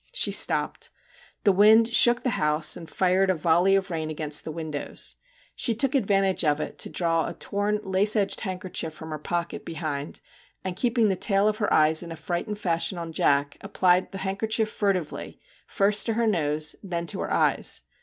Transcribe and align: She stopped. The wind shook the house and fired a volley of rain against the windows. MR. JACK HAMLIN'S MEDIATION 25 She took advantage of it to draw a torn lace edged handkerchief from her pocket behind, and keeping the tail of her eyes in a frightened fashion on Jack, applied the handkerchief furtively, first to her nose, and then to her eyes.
She 0.13 0.31
stopped. 0.31 0.89
The 1.43 1.51
wind 1.51 1.93
shook 1.93 2.23
the 2.23 2.31
house 2.31 2.75
and 2.75 2.89
fired 2.89 3.29
a 3.29 3.35
volley 3.35 3.75
of 3.75 3.91
rain 3.91 4.09
against 4.09 4.43
the 4.43 4.51
windows. 4.51 4.77
MR. 4.79 4.97
JACK 4.97 5.13
HAMLIN'S 5.13 5.19
MEDIATION 5.29 5.55
25 5.59 5.61
She 5.61 5.75
took 5.75 5.95
advantage 5.95 6.43
of 6.43 6.59
it 6.73 6.77
to 6.79 6.89
draw 6.89 7.27
a 7.27 7.33
torn 7.35 7.79
lace 7.83 8.15
edged 8.15 8.41
handkerchief 8.41 8.93
from 8.95 9.11
her 9.11 9.19
pocket 9.19 9.63
behind, 9.63 10.19
and 10.63 10.75
keeping 10.75 11.09
the 11.09 11.15
tail 11.15 11.47
of 11.47 11.57
her 11.57 11.71
eyes 11.71 12.01
in 12.01 12.11
a 12.11 12.15
frightened 12.15 12.57
fashion 12.57 12.97
on 12.97 13.11
Jack, 13.13 13.57
applied 13.61 14.11
the 14.11 14.17
handkerchief 14.17 14.69
furtively, 14.71 15.39
first 15.67 16.07
to 16.07 16.13
her 16.15 16.25
nose, 16.25 16.75
and 16.81 16.89
then 16.91 17.05
to 17.05 17.19
her 17.19 17.31
eyes. 17.31 17.83